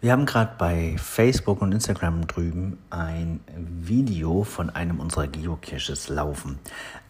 Wir 0.00 0.12
haben 0.12 0.26
gerade 0.26 0.52
bei 0.56 0.94
Facebook 0.96 1.60
und 1.60 1.72
Instagram 1.72 2.28
drüben 2.28 2.78
ein 2.88 3.40
Video 3.56 4.44
von 4.44 4.70
einem 4.70 5.00
unserer 5.00 5.26
Geocaches 5.26 6.08
laufen. 6.08 6.60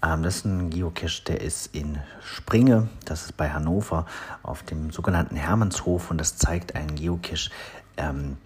Ähm, 0.03 0.23
das 0.23 0.37
ist 0.37 0.47
ein 0.47 0.71
Geocache, 0.71 1.23
der 1.27 1.43
ist 1.43 1.75
in 1.75 1.99
Springe, 2.25 2.89
das 3.05 3.25
ist 3.25 3.37
bei 3.37 3.51
Hannover, 3.51 4.07
auf 4.43 4.63
dem 4.63 4.91
sogenannten 4.91 5.37
Hermannshof 5.37 6.11
und 6.11 6.17
das 6.17 6.39
zeigt 6.39 6.77
einen 6.77 6.95
Geocache, 6.95 7.51
ähm, 7.99 8.39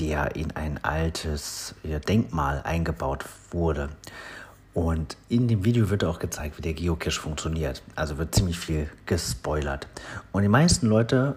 der 0.00 0.34
in 0.34 0.50
ein 0.56 0.82
altes 0.82 1.76
Denkmal 2.08 2.62
eingebaut 2.64 3.26
wurde. 3.52 3.90
Und 4.74 5.16
in 5.28 5.46
dem 5.46 5.64
Video 5.64 5.88
wird 5.88 6.02
auch 6.02 6.18
gezeigt, 6.18 6.58
wie 6.58 6.62
der 6.62 6.74
Geocache 6.74 7.20
funktioniert. 7.20 7.84
Also 7.94 8.18
wird 8.18 8.34
ziemlich 8.34 8.58
viel 8.58 8.90
gespoilert. 9.06 9.86
Und 10.32 10.42
die 10.42 10.48
meisten 10.48 10.88
Leute 10.88 11.36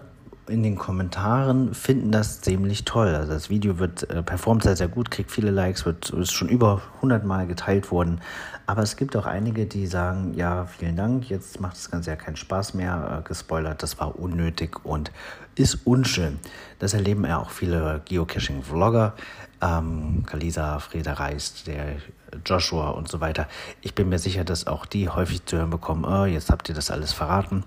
in 0.52 0.62
den 0.62 0.76
Kommentaren 0.76 1.72
finden 1.72 2.12
das 2.12 2.42
ziemlich 2.42 2.84
toll. 2.84 3.08
Also 3.08 3.32
das 3.32 3.48
Video 3.48 3.78
wird 3.78 4.08
äh, 4.10 4.22
performt 4.22 4.62
sehr, 4.62 4.76
sehr 4.76 4.86
gut, 4.86 5.10
kriegt 5.10 5.30
viele 5.30 5.50
Likes, 5.50 5.86
wird 5.86 6.10
ist 6.10 6.32
schon 6.32 6.48
über 6.48 6.82
100 6.96 7.24
Mal 7.24 7.46
geteilt 7.46 7.90
worden. 7.90 8.20
Aber 8.66 8.82
es 8.82 8.96
gibt 8.96 9.16
auch 9.16 9.24
einige, 9.24 9.64
die 9.64 9.86
sagen, 9.86 10.34
ja, 10.34 10.66
vielen 10.66 10.94
Dank, 10.94 11.30
jetzt 11.30 11.58
macht 11.60 11.76
das 11.76 11.90
Ganze 11.90 12.10
ja 12.10 12.16
keinen 12.16 12.36
Spaß 12.36 12.74
mehr, 12.74 13.20
äh, 13.20 13.28
gespoilert, 13.28 13.82
das 13.82 13.98
war 13.98 14.18
unnötig 14.18 14.84
und 14.84 15.10
ist 15.54 15.86
unschön. 15.86 16.38
Das 16.78 16.92
erleben 16.92 17.24
ja 17.24 17.38
auch 17.38 17.50
viele 17.50 18.02
Geocaching-Vlogger, 18.04 19.14
ähm, 19.62 20.24
Kalisa, 20.26 20.78
Freda 20.80 21.14
Reist, 21.14 21.66
der 21.66 21.96
Joshua 22.44 22.90
und 22.90 23.08
so 23.08 23.20
weiter. 23.20 23.48
Ich 23.80 23.94
bin 23.94 24.10
mir 24.10 24.18
sicher, 24.18 24.44
dass 24.44 24.66
auch 24.66 24.84
die 24.84 25.08
häufig 25.08 25.46
zu 25.46 25.56
hören 25.56 25.70
bekommen, 25.70 26.04
oh, 26.04 26.26
jetzt 26.26 26.50
habt 26.50 26.68
ihr 26.68 26.74
das 26.74 26.90
alles 26.90 27.12
verraten. 27.12 27.64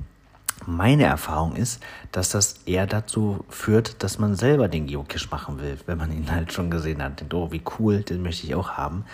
Meine 0.66 1.04
Erfahrung 1.04 1.56
ist, 1.56 1.84
dass 2.12 2.30
das 2.30 2.62
eher 2.66 2.88
dazu 2.88 3.44
führt, 3.50 4.02
dass 4.04 4.20
man 4.20 4.36
selber 4.36 4.68
den 4.68 4.88
Geocache 4.88 5.28
machen 5.30 5.60
will, 5.60 5.78
wenn 5.86 5.98
man 5.98 6.12
ihn 6.16 6.32
halt 6.32 6.54
schon 6.54 6.72
gesehen 6.72 7.04
hat. 7.04 7.20
Denkt, 7.20 7.34
oh, 7.34 7.52
wie 7.52 7.62
cool, 7.78 8.02
den 8.02 8.22
möchte 8.22 8.48
ich 8.48 8.56
auch 8.56 8.72
haben. 8.72 9.06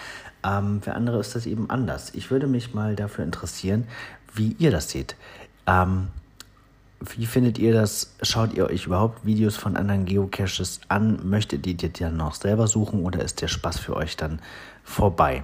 Ähm, 0.43 0.81
für 0.81 0.93
andere 0.93 1.19
ist 1.19 1.35
das 1.35 1.45
eben 1.45 1.69
anders. 1.69 2.13
Ich 2.13 2.31
würde 2.31 2.47
mich 2.47 2.73
mal 2.73 2.95
dafür 2.95 3.25
interessieren, 3.25 3.87
wie 4.33 4.55
ihr 4.59 4.71
das 4.71 4.89
seht. 4.89 5.15
Ähm, 5.67 6.07
wie 6.99 7.25
findet 7.25 7.57
ihr 7.57 7.73
das? 7.73 8.13
Schaut 8.21 8.53
ihr 8.53 8.67
euch 8.67 8.85
überhaupt 8.85 9.25
Videos 9.25 9.57
von 9.57 9.75
anderen 9.75 10.05
Geocaches 10.05 10.81
an? 10.87 11.27
Möchtet 11.27 11.65
ihr 11.65 11.73
die 11.73 11.89
dann 11.91 12.17
noch 12.17 12.35
selber 12.35 12.67
suchen 12.67 13.03
oder 13.03 13.23
ist 13.23 13.41
der 13.41 13.47
Spaß 13.47 13.79
für 13.79 13.95
euch 13.95 14.17
dann 14.17 14.39
vorbei? 14.83 15.43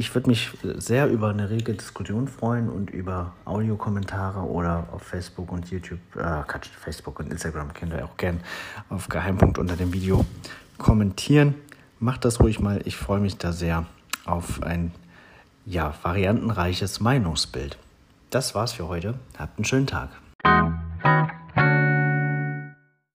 Ich 0.00 0.14
würde 0.14 0.30
mich 0.30 0.48
sehr 0.62 1.08
über 1.08 1.28
eine 1.28 1.50
rege 1.50 1.74
Diskussion 1.74 2.26
freuen 2.26 2.70
und 2.70 2.88
über 2.88 3.34
Audiokommentare 3.44 4.40
oder 4.40 4.88
auf 4.92 5.02
Facebook 5.02 5.52
und 5.52 5.70
YouTube, 5.70 5.98
äh, 6.16 6.42
Facebook 6.80 7.20
und 7.20 7.30
Instagram 7.30 7.74
könnt 7.74 7.92
ihr 7.92 8.06
auch 8.06 8.16
gern 8.16 8.40
auf 8.88 9.10
Geheimpunkt 9.10 9.58
unter 9.58 9.76
dem 9.76 9.92
Video 9.92 10.24
kommentieren. 10.78 11.54
Macht 11.98 12.24
das 12.24 12.40
ruhig 12.40 12.60
mal. 12.60 12.80
Ich 12.86 12.96
freue 12.96 13.20
mich 13.20 13.36
da 13.36 13.52
sehr 13.52 13.84
auf 14.24 14.62
ein 14.62 14.92
ja, 15.66 15.92
variantenreiches 16.02 17.00
Meinungsbild. 17.00 17.76
Das 18.30 18.54
war's 18.54 18.72
für 18.72 18.88
heute. 18.88 19.16
Habt 19.36 19.58
einen 19.58 19.66
schönen 19.66 19.86
Tag. 19.86 20.08